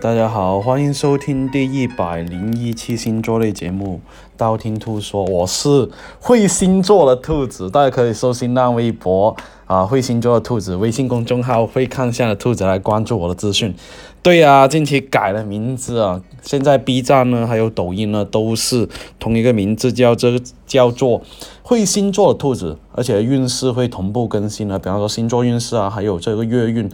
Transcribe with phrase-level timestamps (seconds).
[0.00, 4.00] 大家好，欢迎收听第一百零一期星座类节目
[4.34, 9.36] 《道听途说》，我是会星座的兔子，大家可以搜新浪微博
[9.66, 13.74] 啊，会星座的兔子，微信公众号会看相的兔子来关注我的资讯。
[14.22, 21.20] 对呀、近期改了名字啊，现在 B 站呢，还有抖音呢，都是同一个名字，叫这个叫做
[21.62, 26.90] 会星座的兔子，而且运势会同步更新的，比方说星座运势啊，还有这个月运。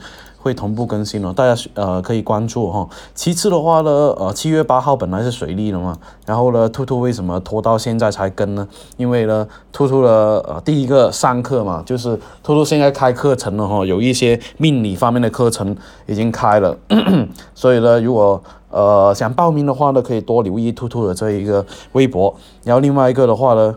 [0.47, 8.69] 会同步更新了，大家呃可以关注哈、其次的话呢，呃七月八号本来是水利的嘛，然后呢，兔兔为什么拖到现在才更呢？
[8.97, 16.77] 因为呢，兔兔的呃第一个上课嘛，就是兔兔现在开课程了哈、有一些命理方面的课程已经开了，
[17.53, 18.41] 所以呢，如果
[18.71, 22.33] 呃想报名的话呢，可以多留意兔兔的这一个微博，
[22.63, 23.75] 然后另外一个的话呢。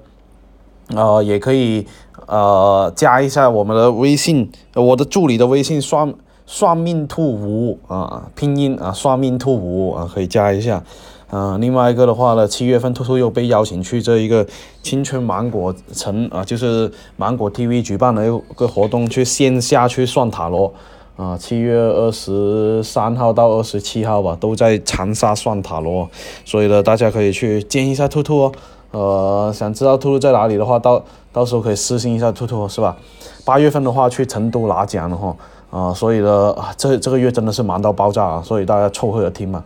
[0.95, 1.85] 呃，也可以
[2.25, 6.11] 呃加一下我们的微信，我的助理的微信算
[6.51, 10.83] 算命兔五啊，拼音啊算命兔五啊，可以加一下。
[11.29, 14.43] 呃，另外一个的话呢，七月份兔兔又被邀请去这一个
[14.81, 20.73] 青春芒果城啊，就是芒果 TV 举办的一个活动，去线下去算塔罗。
[21.17, 26.09] 啊，七月二十三号到二十七号吧，都在长沙算塔罗，
[26.45, 28.51] 所以呢，大家可以去见一下兔兔哦。
[28.89, 32.97] 呃，想知道兔兔在哪里的话，到到时候可以私信一下兔兔，是吧？
[33.45, 35.35] 八月份的话去成都拿奖了哈，
[35.71, 39.63] 啊、所以呢，这这个月真的是忙到爆炸啊，所以大家凑合着听嘛。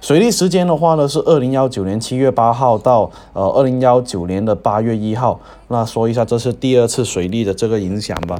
[0.00, 8.38] 水利时间的话呢是二零幺九年七月八号到呃二零幺九年的八月一号，那说一下这是第二次水利的这个影响吧。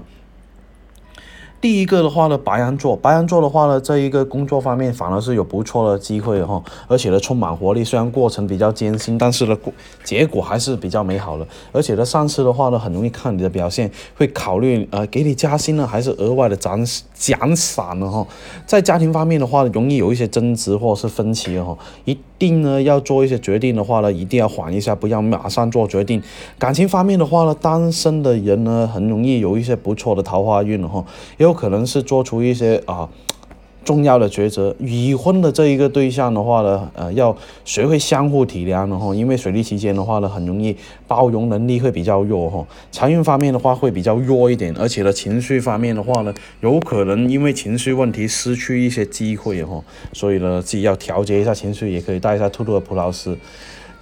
[1.61, 7.83] 第一个的话呢，白羊座，白羊座的话呢，这一个工作方面反而是有不错的机会哈，而且呢充满活力。
[7.83, 9.57] 虽然过程比较艰辛，但是呢
[10.05, 11.47] 结果还是比较美好的。
[11.73, 16.79] 而且呢，上司的话呢，很容易看你的表现，会考虑呃给你加薪呢，还是额外的奖
[17.15, 18.27] 奖赏呢哈。
[18.67, 26.23] 在家庭方面的话，容易有一些争执或者是分歧哈，一定呢要做一些决定的话呢，一定要缓一下，不要马上做决定。
[26.59, 31.05] 感情方面的话呢，单身的人呢，很容易有一些不错的桃花运哈，
[31.39, 33.09] 也有可能是做出一些啊。
[33.87, 40.77] 重要的抉择，已婚的这一个对象的话呢，呃，要学会相互体谅的哈，因为水逆期间的话呢，很容易
[41.07, 49.81] 包容能力会比较弱哈，财运方面的话会比较弱一点，而且呢，情绪方面的话呢，有可能因为情绪问题失去一些机会哈，
[50.13, 53.39] 所以呢，自己要调节一下情绪，也可以带一下兔兔的葡萄丝。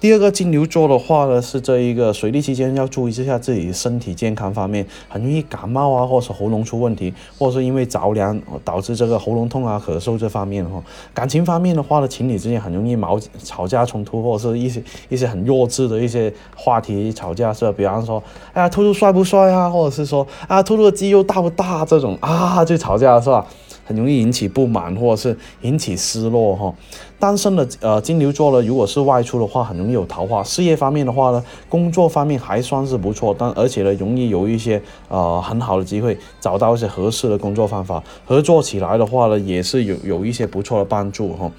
[0.01, 10.83] 第二个金牛座的话呢，是这一个水逆期间要注意一下自己身体健康方面，很容易感冒啊，或者是喉咙出问题，或者是因为着凉导致这个喉咙痛啊、咳嗽这方面哈。
[11.13, 17.71] 感情方面的话呢，情侣之间很容易矛吵架冲突，或者是一些一些很弱智的一些话题吵架，是吧？
[17.75, 18.21] 比方说，
[18.53, 23.47] 哎呀，兔兔帅不帅啊，或者是说啊，兔兔的肌肉大不大这种啊，就吵架了是吧？
[23.85, 26.73] 很容易引起不满，或者是引起失落哈。
[27.17, 30.43] 单身的呃金牛座呢，如果是外出的话，很容易有桃花。
[30.43, 41.51] 事业方面的话呢，工作方面还算是不错，但而且呢，容易有一些呃很好的机会，找到一些合适的工作方法，合作起来的话呢，也是有有一些不错的帮助哈。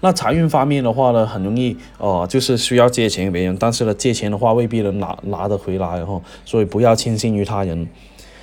[0.00, 7.86] 那财运方面的话呢，很容易呃，就是需要借钱给别人，但是呢，借钱的话未必能拿拿得回来哈，所以不要轻信于他人。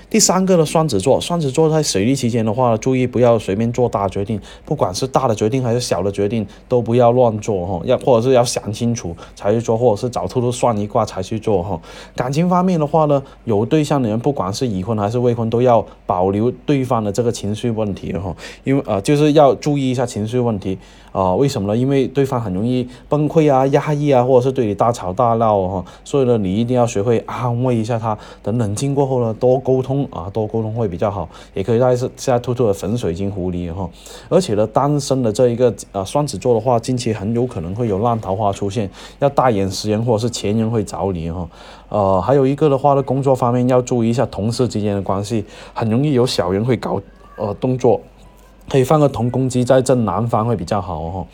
[0.10, 11.80] 第三个呢，双子座，双子座在水逆期间的话，注意不要随便做大决定，不管是大的决定还是小的决定，都不要乱做哈，要或者是要想清楚才去做，或者是找兔兔算一卦才去做哈。
[12.16, 20.78] 感情方面的话呢，有对象的人，不管是已婚还是未婚，都要保留对方的这个情绪问题哈，因为呃，就是要注意一下情绪问题
[21.12, 21.76] 啊、为什么呢？
[21.76, 33.90] 因为对方很容易崩溃啊、压抑啊，或者是对你大吵大闹哈、所以呢，你一定要学会安慰一下他，等冷静过后呢，多沟通啊，多沟通会比较好，也可以带是下兔兔的粉水晶狐狸哈、
[34.30, 38.90] 而且呢，单身的这一个呃双子座的话，近期很有可能会有烂桃花出现，
[39.20, 41.50] 要大眼识人或者是前人会找你哈、
[41.90, 47.02] 呃，还有一个的话呢，工作方面要注意一下同事之间的关系，很容易有小人会搞
[47.38, 48.02] 呃动作。
[48.70, 51.26] 可以放个同公鸡在正南方会比较好哦。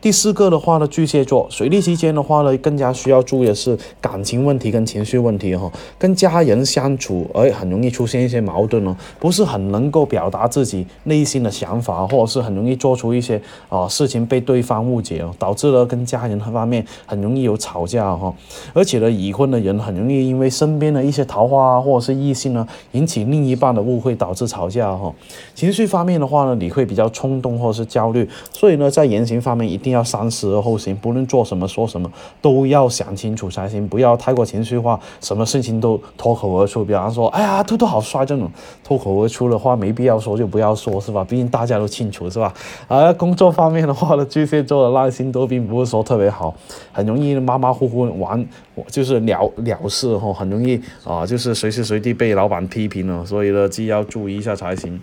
[0.00, 13.38] 第四个的话呢，巨蟹座水逆期间的话呢，更加需要注意的是感情问题跟情绪问题哈、跟家人相处，而很容易出现一些矛盾哦，不是很能够表达自己内心的想法，或者是很容易做出一些
[13.68, 18.32] 啊、事情被对方误解哦，导致了跟家人方面很容易有吵架哈、
[18.72, 25.12] 而且呢，已婚的人很容易因为身边的一些桃花啊，或者是异性呢，引起另一半的误会，导致吵架哈、
[25.54, 29.89] 情绪方面的话呢，你会比较冲动或者是焦虑，所以呢，在言行方面一定。
[29.90, 32.10] 要三思而后行，不论做什么说什么
[32.40, 36.84] 都要想清楚才行，不要太过情绪化，什么事情都脱口而出。
[36.84, 38.50] 比方说，哎呀，兔兔好帅这种
[38.82, 41.24] 脱口而出的话，没必要说就不要说，是吧？
[41.24, 42.52] 毕竟大家都清楚，是吧？
[42.88, 46.54] 而工作方面的话呢，巨蟹座的耐心都并不是说特别好，
[46.92, 48.46] 很容易马马虎虎完，
[48.88, 55.00] 就是了了事哈，很容易啊，就是随时随地被老板批评了，所以呢，既要注意一下才行。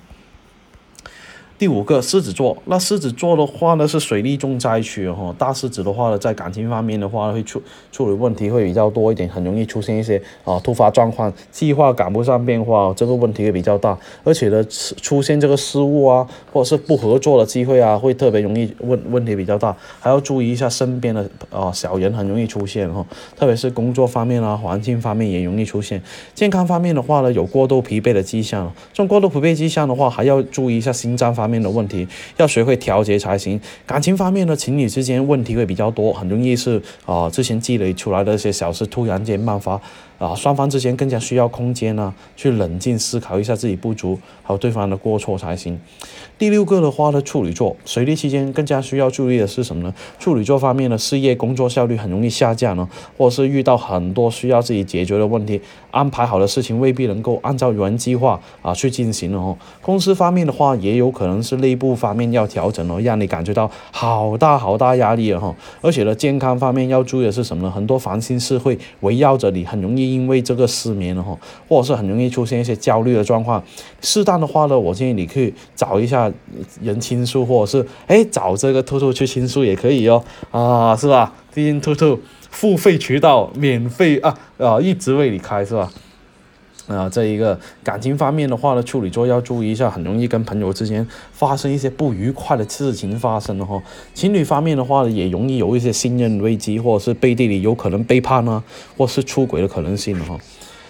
[1.59, 7.59] 第五个狮子座，那狮子座的话呢是水利重灾区哦，大狮子的话呢在感情方面的话会处
[7.91, 23.03] 处理问题会比较多一点，很容易出现一些啊突发状况，计划赶不上变化，这个问题会比较大，而且呢出现这个失误啊，或者是不合作的机会啊，会特别容易问问题比较大，还要注意一下身边的啊小人很容易出现哦，
[23.35, 25.99] 特别是工作方面啊，环境方面也容易出现，
[26.35, 31.46] 健康方面的话呢有过度疲惫的迹象，这种过度疲惫迹象的话还要注意一下心脏方。
[31.47, 32.05] 方面的问题
[32.35, 33.57] 要学会调节才行。
[33.85, 39.79] 感情方面呢，情侣之间问题会比较多，很容易是啊之前积累出来的一些小事突然间爆发
[40.19, 45.79] 啊，双方之间更加需要空间呢，去冷静思考一下自己不足还有对方的过错才行。
[46.37, 49.93] 第六个的话呢，处女座水逆期间更加需要注意的是什么呢？
[50.19, 52.87] 处女座方面的事业工作效率很容易下降呢，
[53.17, 55.59] 或者是遇到很多需要自己解决的问题，
[55.91, 59.57] 安排好的事情未必能够按照原计划啊去进行了哦。
[59.81, 61.37] 公司方面的话，也有可能。
[61.47, 65.55] 是内部方面要调整哦，让你感觉到好大好大压力了哈。
[65.79, 67.71] 而且呢，健康方面要注意的是什么呢？
[67.71, 71.37] 很多烦心事会围绕着你，很容易因为这个失眠了哈，
[71.67, 73.63] 或者是很容易出现一些焦虑的状况。
[74.01, 76.31] 适当的话呢，我建议你去找一下
[76.81, 81.33] 人倾诉，或者是哎找这个兔兔去倾诉也可以哦啊，是吧？
[81.53, 82.19] 毕竟兔兔
[82.49, 85.91] 付费渠道免费啊啊，一直为你开是吧？
[86.87, 93.81] 啊，这一个感情方面的话呢，处女座要注意一下，很容易跟朋友之间发生一些不愉快的事情发生了哈。
[94.13, 98.63] 情侣方面的话呢，也容易有一些信任危机，或者是背地里有可能背叛呢，
[98.97, 100.37] 或是出轨的可能性哈。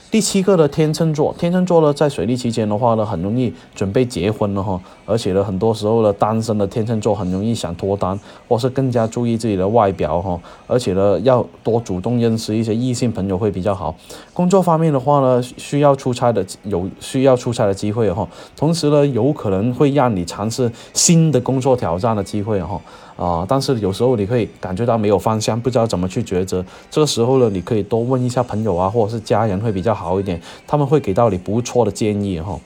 [0.10, 8.18] 第七个的天秤座，天秤座呢，在水逆期间的话呢，很容易准备结婚了哈，而且呢，很多时候呢，单身的天秤座很容易想脱单，
[8.48, 13.94] 或是更加注意自己的外表哈，而且呢，要多主动认识一些异性朋友会比较好。
[14.34, 18.26] 工作方面的话呢，需要出差的有需要出差的机会哈，
[18.56, 22.80] 同时呢，有可能会让你尝试新的工作挑战的机会哈。
[23.18, 26.64] 啊，但是有时候你会感觉到没有方向，不知道怎么去抉择。
[26.90, 32.58] 这个时候呢，你可以多问一下朋友啊，或者是家人会比较好一点，他们会给到你不错的建议哈。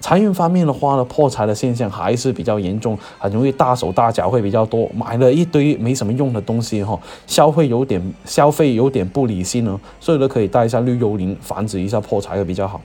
[0.00, 12.80] 财运方面的话呢，破财的现象还是比较严重，很容易大手大脚会比较多，买了一堆没什么用的东西哈，消费有点消费有点不理性哦，所以呢可以带一下绿幽灵，防止一下破财会比较好。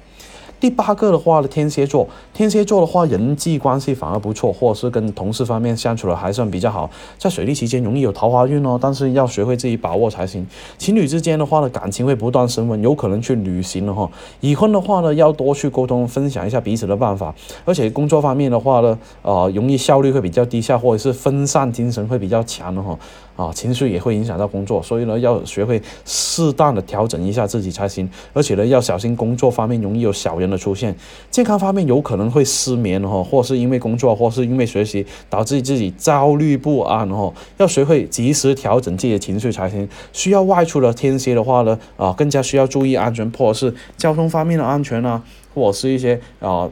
[0.64, 6.90] 第八个的话呢，天蝎座，天蝎座的话，人际关系反而不错，或者是跟同事方面相处的还算比较好。
[7.18, 10.48] 在水逆期间容易有桃花运哦，但是要学会自己把握才行。
[10.78, 14.10] 情侣之间的话呢，感情会不断升温，有可能去旅行了哈。
[14.40, 17.36] 已婚的话呢，要多去沟通，分享一下彼此的办法。
[17.66, 22.98] 而且工作方面的话呢，呃，容易效率会比较低下，或者是分散精神会比较强的哈。
[23.36, 28.08] 啊，情绪也会影响到工作，所以呢，要学会适当的调整一下自己才行。
[28.32, 30.96] 而且呢，要小心工作方面容易有小人的出现，
[31.32, 37.34] 健康方面有可能会失眠哈，或是因为工作，或是因为学习导致自己焦虑不安哈。
[37.58, 39.90] 要学会及时调整自己的情绪才行。
[40.12, 45.24] 需要外出的天蝎的话呢，啊，更加需要注意安全，或者是交通方面的安全啊，
[45.56, 46.70] 或者是一些啊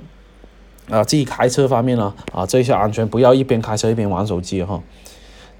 [0.89, 4.79] 啊自己开车方面呢啊这些安全，不要一边开车一边玩手机哈。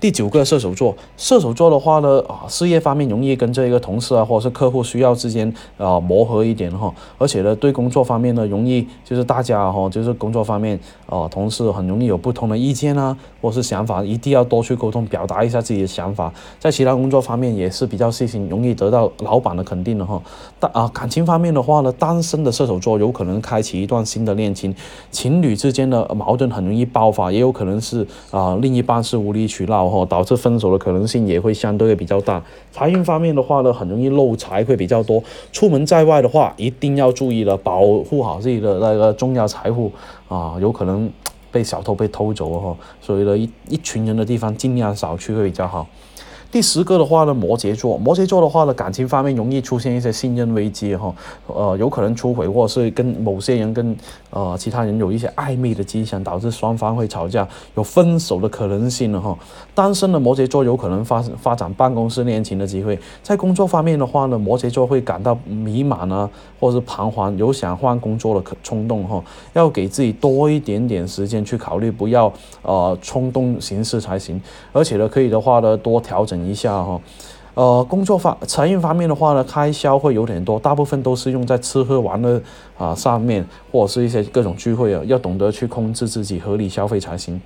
[0.02, 16.34] 第九个射手座，射手座的话呢，啊，事业方面容易跟这个同事啊，或者是客户需要之间啊磨合一点哈，而且呢，对工作方面呢，容易就是大家哈，就是工作方面啊，同事很容易有不同的意见啊，或是想法，一定要多去沟通，表达一下自己的想法。
[16.58, 20.20] 在其他工作方面也是比较细心，容易得到老板的肯定的哈。
[20.60, 24.74] 但啊，感情方面的话呢，单身的射手座有可能开启一段新的恋情，
[25.12, 29.91] 情侣之间的矛盾很容易爆发，也有可能是啊，另一半是无理取闹。
[29.92, 32.42] 哦，导致分手的可能性也会相对比较大。
[32.72, 35.22] 财运方面的话呢，很容易漏财会比较多。
[35.52, 39.92] 出门在外的话，一定要注意了，保护好自己的那个重要财物
[40.30, 41.12] 啊，有可能
[41.52, 42.78] 被小偷被偷走哦。
[43.02, 45.86] 所以呢，一一群人的地方尽量少去会比较好。
[46.52, 51.16] 第十个的话呢，摩羯座，摩羯座的话呢，感情方面容易出现一些信任危机哈，
[51.48, 53.96] 呃，有可能出轨或者是跟某些人跟
[54.32, 59.34] 呃其他人有一些暧昧的迹象，导致双方会吵架，有分手的可能性了哈。
[59.74, 66.30] 单身的摩羯座有可能发发展办公室恋情的机会，在工作方面的话呢，摩羯座会感到迷茫啊，
[66.60, 72.30] 或者是彷徨，有想换工作的可冲动哈，要给自己多一点点时间去考虑，不要
[72.62, 74.42] 呃冲动行事才行，
[74.74, 76.41] 而且呢，可以的话呢，多调整。
[76.46, 77.02] 一下哈，
[77.54, 82.42] 呃，工作方财运方面的话呢，开销会有点多，大部分都是用在吃喝玩乐
[82.78, 87.42] 啊上面，或者是一些各种聚会啊，要懂得去控制自己，合理消费才行。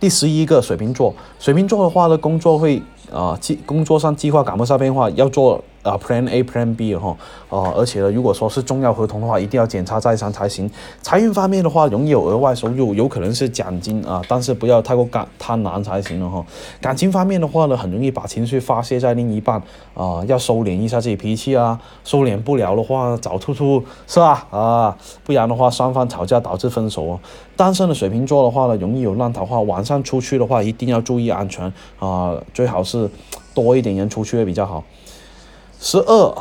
[0.00, 2.82] 第十一个水瓶座，水瓶座的话呢，工作会
[3.12, 5.62] 啊计工作上计划赶不上变化，要做。
[5.84, 7.14] 啊，Plan A、Plan B 哈，
[7.50, 10.70] 啊，而且呢，如果说是重要合同的话，一定要检查再三才行。
[11.02, 16.42] 财运方面的话，容易有额外收入，有可能是奖金啊，但是不要太过贪贪婪才行了哈。
[16.80, 24.46] 感情方面的话呢，很容易把情绪发泄在另一半啊，要收敛一下自己脾气啊，收敛不了的话找兔兔是吧？
[24.48, 27.20] 啊，不然的话双方吵架导致分手哦。
[27.56, 33.10] 单身的水瓶座的话呢，容易有烂桃花，晚上出去的话一定要注意安全啊，最好是是
[33.52, 34.84] 多一点人出去会比较好。
[35.80, 36.34] 十二，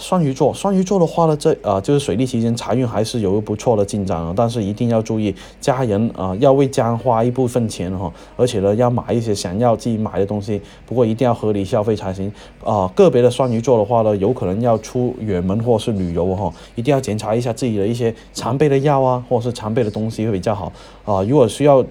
[0.00, 12.32] 双鱼座，双鱼座的话呢，这啊就是水逆期间财运还是有个不错的进展啊，但是一定要注意家人啊要为家花一部分钱哈，而且呢要买一些想要自己买的东西，不过一定要合理消费才行
[12.64, 12.90] 啊。
[12.96, 20.72] 个别的双鱼座的话呢，有可能要出远门或是旅游哈，一定要检查一下自己的一些常备的药啊，或者是常备的东西会比较好
[21.04, 21.22] 啊。
[21.22, 21.84] 如果需要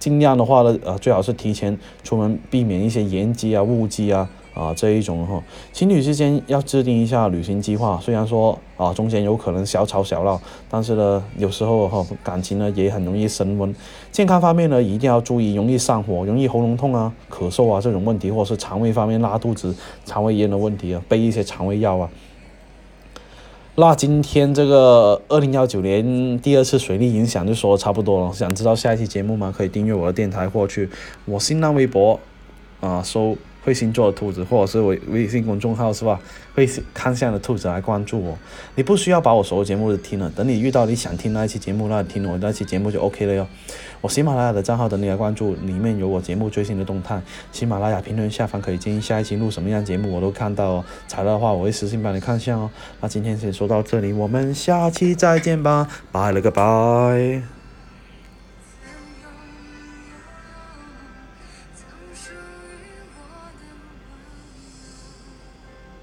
[0.00, 4.28] 尽量的话呢，呃最好是提前出门，避免一些延机啊、误机啊。
[4.52, 5.40] 啊，这一种哈，
[5.72, 7.98] 情侣之间要制定一下旅行计划。
[8.02, 10.38] 虽然说啊，中间有可能小吵小闹，
[10.68, 13.72] 但是呢，有时候哈，感情呢也很容易升温。
[14.10, 19.72] 健康方面呢，一定要注意，容易上火、容易喉咙痛啊、咳嗽啊这种问题，或者是肠胃方面拉肚子、
[20.04, 22.10] 肠胃炎的问题啊，备一些肠胃药啊。
[23.80, 28.30] 那今天这个二零幺九年第二次水利影响就说的差不多了。
[28.30, 29.50] 想知道下一期节目吗？
[29.56, 30.86] 可以订阅我的电台或去
[31.24, 32.20] 我新浪微博
[32.80, 33.34] 啊搜。
[33.64, 36.20] 会星座的兔子，或者是微微信公众号是吧？
[36.54, 38.36] 会看相的兔子来关注我。
[38.74, 43.46] 你不需要把我所有节目都听了，等你遇到你想听那一期节目，那听我那期节目就 OK 了哟。
[44.00, 47.20] 我喜马拉雅的账号等你来关注，里面有我节目最新的动态。
[47.52, 50.84] 喜马拉雅评论下方可以建议下一期录什么样节目，我都看到哦。
[51.06, 52.70] 材料的话，我会私信帮你看相哦。
[53.00, 57.59] 那今天先说到这里，我们下期再见吧，拜了个拜。